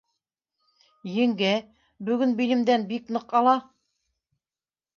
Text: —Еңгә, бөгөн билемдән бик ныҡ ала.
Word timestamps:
—Еңгә, 1.15 1.51
бөгөн 2.09 2.35
билемдән 2.41 2.89
бик 2.95 3.15
ныҡ 3.19 3.39
ала. 3.43 3.57